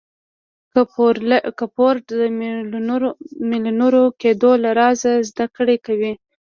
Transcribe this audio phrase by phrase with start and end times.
[0.73, 2.21] که د فورډ د
[3.49, 6.13] ميليونر کېدو له رازه زده کړه کوئ.